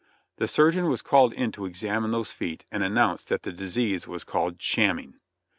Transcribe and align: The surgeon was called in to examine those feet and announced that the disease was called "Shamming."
The 0.37 0.47
surgeon 0.47 0.87
was 0.89 1.03
called 1.03 1.31
in 1.31 1.51
to 1.51 1.65
examine 1.67 2.09
those 2.09 2.31
feet 2.31 2.65
and 2.71 2.83
announced 2.83 3.27
that 3.29 3.43
the 3.43 3.51
disease 3.51 4.07
was 4.07 4.23
called 4.23 4.57
"Shamming." 4.59 5.13